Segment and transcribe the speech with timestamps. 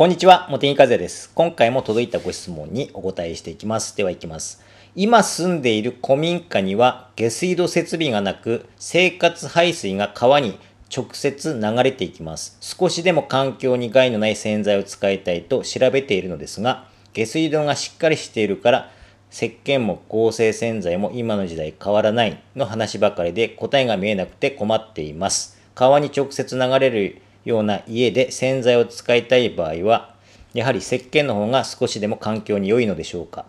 [0.00, 1.30] こんにちは、茂木和也です。
[1.34, 3.94] 今回も届いたご質問にお答えしていきます。
[3.98, 4.62] では行きます。
[4.96, 10.58] 今住んでいる古民家には下水道設備がなく、生活排水が川に
[10.90, 12.56] 直接流れていきます。
[12.62, 18.90] 少しでも環境に害のない洗剤を使いたいと調べているのですが、下水道がしっかりしているから、
[19.30, 25.60] 石鹸も合成洗剤も今の時代変わらないの話ばかりで答えが見えなくて困っています。
[25.74, 30.14] 川に直接流れるような家で洗剤を使いたい場合は、
[30.52, 33.44] やはり石鹸の方が少しでも環境に良いのでしょうか。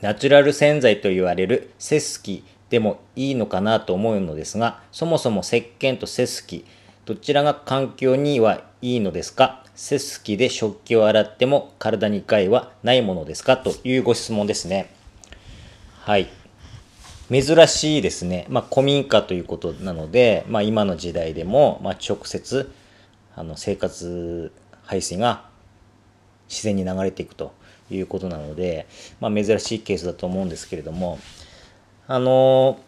[0.00, 6.64] ナチュラル洗剤と言われるセスキでもいいのかなと思うのですが、そもそも石鹸とセスキ、
[7.04, 9.64] どちらが環境にはいいのですか？
[9.74, 13.56] セスキで食器を洗っても体に害はないものですか？
[13.56, 14.90] というご質問ですね。
[16.00, 16.28] はい。
[17.30, 18.44] 珍しいですね。
[18.48, 22.70] まあ、古民家ということなので、まあ、今の時代でも、まあ、直接
[23.34, 25.44] あの生活排水が
[26.48, 27.54] 自然に流れていくと
[27.90, 28.86] いうことなので、
[29.20, 31.18] まあ、珍しいケースだと思うんですけれども
[32.06, 32.78] あの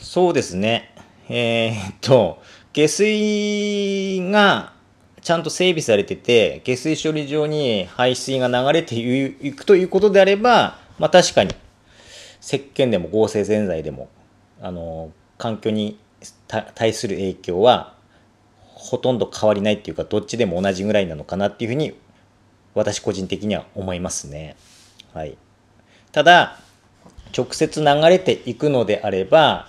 [0.00, 0.94] そうですね。
[1.28, 2.42] えー、っと
[2.72, 4.72] 下水が
[5.20, 11.54] ちゃんと整備されてて下水処理場に排水が流れていくということであれば、まあ、確かに
[12.40, 14.08] 石鹸でも合成洗剤でも
[14.62, 15.98] あの環境に
[16.74, 17.97] 対する影響は
[18.78, 21.94] ほとんど変わりないっていうかどっちでも同じぐらいなのかなっていうふうに
[22.74, 24.56] 私個人的には思いますね。
[25.12, 25.36] はい。
[26.12, 26.58] ただ
[27.36, 29.66] 直接流れていくのであれば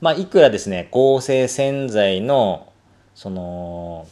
[0.00, 2.72] まあいくらですね合成洗剤の
[3.14, 4.08] その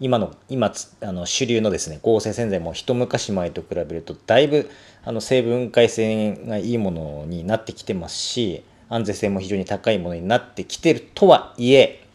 [0.00, 0.72] 今の今
[1.02, 4.70] あの主流のですね合成洗剤も一昔前と比べるとだいぶ
[5.04, 12.07] あの成分解性がいいものになってきてますし安全性も非常に高いものになってきてるとはいえ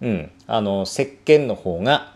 [0.00, 2.14] うん、あの石鹸の方が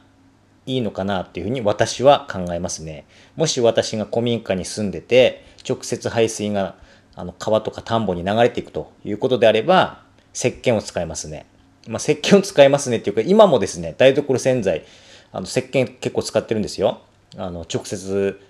[0.66, 3.06] いいのかなっていうふうに私は考えますね。
[3.36, 6.76] もし私が古民家に住んでて直接排水が
[7.14, 10.02] あの川とか田んぼに流れていくということであれば
[10.34, 11.46] 石鹸を使いますね。
[11.86, 14.84] まあ、石鹸を使いますねっていうか今もですね台所洗剤
[15.32, 17.00] あの石鹸結構使ってるんですよ。
[17.36, 18.40] あの直接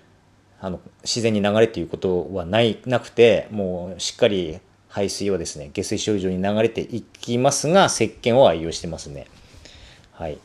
[0.61, 4.59] あの自然に流れていくことはないなくてもうしっかり
[4.89, 9.27] 排水はですね、下水処理場に流れていきますが、石鹸を愛用してますね。
[10.13, 10.37] はい。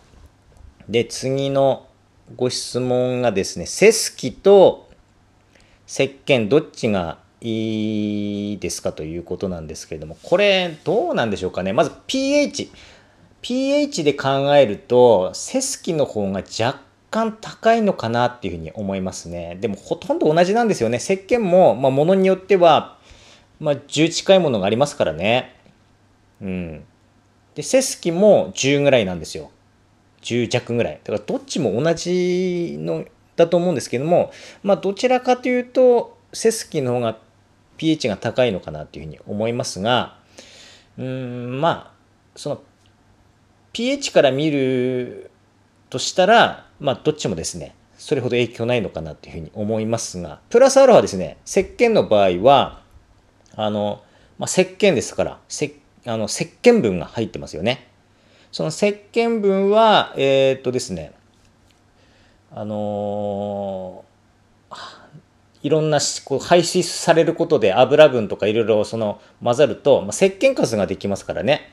[0.88, 1.88] で、次の
[2.36, 4.88] ご質問がですね、セスキと
[5.86, 11.72] 石鹸どっちがいいですかということなんですけれども、これどうなんでしょうかね。
[11.72, 12.70] まず pH。
[13.40, 16.80] pH で考えると、セスキの方が若
[17.10, 19.56] 干高いのかなっていうふうに思いますね。
[19.60, 20.98] でもほとんど同じなんですよね。
[20.98, 22.93] 石鹸も、まあ、ものによっては
[23.64, 25.56] まあ、10近いものがありますからね。
[26.42, 26.84] うん。
[27.54, 29.50] で、セスキも10ぐらいなんですよ。
[30.20, 31.00] 10弱ぐらい。
[31.02, 34.30] だからどっちも同じのだと思うんですけども、
[34.62, 37.16] まあ、どちらかというと、セスキの方が
[37.78, 40.18] pH が高いのかなっていうふうに思いますが、
[40.98, 41.92] うん、まあ、
[42.36, 42.62] その
[43.72, 45.30] pH から見る
[45.88, 52.83] としたら、まあ、どっちもですね、それほど影響ないのかなっていうふうに思いますが、プラスアルファですね、石鹸の場合は、
[53.56, 54.02] あの、
[54.38, 57.88] まあ、石鹸ですから、石あの石鹸分が入ってますよね。
[58.52, 61.12] その石鹸分は、えー、っとですね、
[62.54, 64.76] あのー、
[65.62, 71.72] いろんなこう排水されることで油分とかいろいろその混ざると、まあ、石鹸カスができますからね。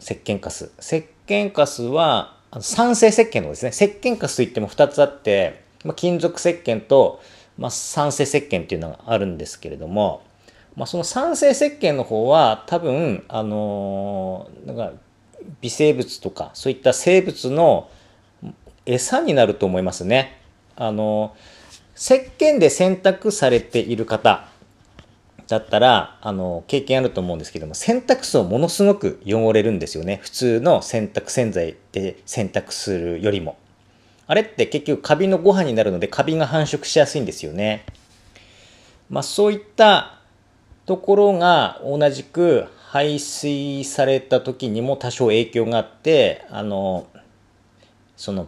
[0.00, 0.72] 石鹸カス。
[0.80, 3.70] 石鹸カスは、酸性石鹸のですね。
[3.70, 7.20] 石鹸カスといっても2つあって、まあ、金属石鹸と、
[7.58, 10.22] まあ、酸性石鹸っていうのがあるんですけれども、
[10.76, 14.92] まあ、その酸性石鹸の方は多分あのなんか
[15.60, 17.90] 微生物とかそういった生物の
[18.86, 20.40] 餌になると思いますね。
[20.76, 21.36] あの
[21.94, 24.48] 石鹸で洗濯されている方
[25.48, 30.20] だったらあの経験あると思うんですけども洗濯槽ものすごく汚れるんですよね。
[30.22, 33.56] 普通の洗濯洗剤で洗濯するよりも。
[34.26, 37.84] あれって結局カビのご飯になるのでカビが繁殖しやすいんですよね。
[39.10, 40.21] まあそういった
[40.92, 47.06] ところが同じく排水された時にも多少影響があってあの
[48.14, 48.46] その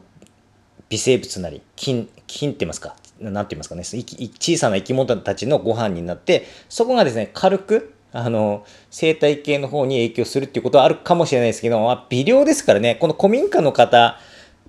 [0.91, 14.19] 微生物なり菌菌って言いますか何て言いますかね小さな生き物たちのご飯になってそこがですね軽くあの生態系の方に影響するっていうことはあるかもしれないですけど、まあ、微量ですからねこの古民家の方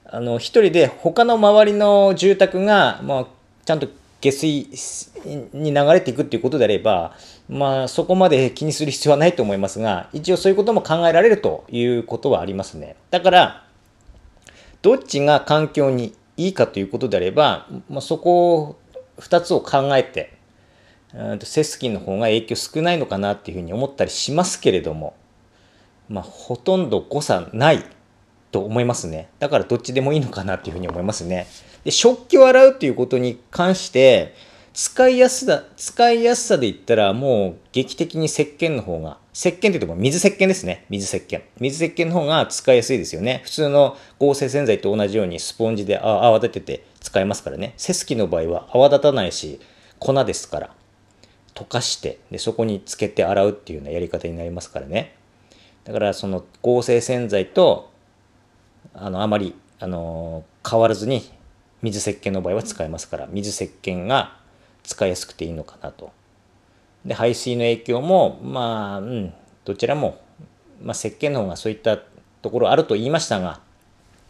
[0.06, 3.28] あの一人で他の周りの住宅が、まあ、
[3.66, 3.90] ちゃんと
[4.22, 4.70] 下水
[5.54, 7.16] に流れていくっていうことであれば、
[7.48, 12.96] まあ、そこまで気にする必要はないと思いますが、一応そういうことも考えられるということはありますね。
[13.12, 13.66] だから、
[14.82, 18.80] どっちが環境にいいかということであれば、まあ、そこを
[19.20, 20.34] 2つを考えて、
[21.44, 25.16] セスキンの方が影響少ないのかなっていうふうに思ったりしますけれども、
[26.10, 27.84] まあ、ほとんど誤差ない
[28.56, 29.28] と思いますね。
[29.40, 31.46] だからどっちでもいいのかなっていうふうに思いますね。
[31.84, 34.34] で食器を洗うっていうことに関して、
[34.74, 40.86] 使いやすさ、使いやすさで言ったらもう劇的に石鹸の方が、石鹸って言っても水石鹸ですね。
[40.90, 41.42] 水石鹸。
[41.60, 43.42] 水石鹸の方が使いやすいですよね。
[43.44, 47.74] 普通の合成洗剤と同じようにスポンジで泡立てて使えますからね。
[47.76, 49.60] セスキの場合は泡立たないし、
[50.00, 50.74] 粉ですから。
[51.56, 55.14] 溶かして、で、そこにつけて洗うっていうようなやり方になりますからね。
[55.84, 57.94] だからその合成洗剤と、
[58.98, 61.30] あの、あまり、あの変わらずに
[61.82, 64.38] 水石鹸の場合は使えますから、水石鹸が
[64.84, 66.12] 使いやすくていいのかなと。
[67.06, 69.34] で、排水の影響も、まあ、うん、
[69.64, 70.20] どちらも、
[70.82, 71.98] まあ、石鹸の方がそういった
[72.42, 73.60] ところあると言いましたが、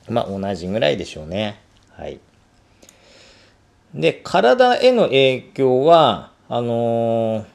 [0.09, 1.61] まあ、同じぐらいでしょうね。
[1.91, 2.19] はい。
[3.93, 7.45] で、体への影響は、あのー、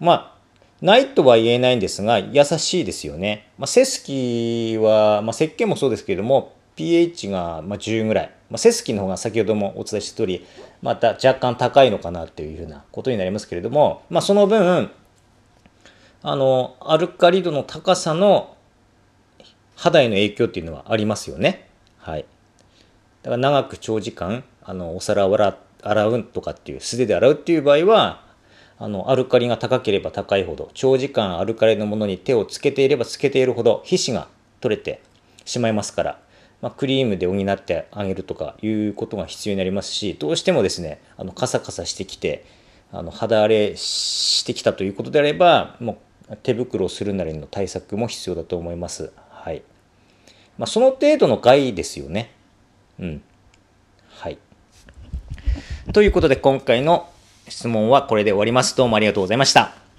[0.00, 0.39] まあ、
[0.82, 3.48] ないとは言えないんですが、優しいですよね。
[3.58, 8.30] まあ、セスキは、まあ、石鹸もそうですけれども、pH がま10ぐらい。
[8.48, 10.46] まあ、セスキの方が先ほどもお伝えした通り、
[10.82, 14.90] また若干高いのかなっていうふうなことになりますけれども、まあ、その分、
[16.22, 18.56] あの、アルカリ度の高さの
[19.76, 21.68] 肌への影響っていうのはありますよね。
[21.98, 22.24] はい。
[23.22, 25.36] だから長く長時間、あの、お皿を
[25.82, 28.29] 洗うとかっていう、素手で洗うっていう場合は、
[28.82, 34.26] あの、アルカリが高ければ高いほど、長時間アルカリのものに手をつけていればつけているほど、皮脂が
[34.62, 35.02] 取れて
[35.44, 36.18] しまいますから、
[36.62, 42.46] まあ、クリームで補ってあげるとかいうことが必要になりますし、どうしてもですね、あのカサカサしてきて、
[42.90, 45.98] あの肌荒れしてきたということであれば、も
[46.30, 49.12] う手袋をするなりの対策も必要だと思います。
[49.28, 49.62] はい。
[50.56, 52.32] まあ、その程度の害ですよね。
[52.98, 53.22] うん。
[54.08, 54.38] はい。
[55.92, 57.10] ということで今回の
[57.50, 58.76] 質問はこれで終わります。
[58.76, 59.89] どうもありがとうございました。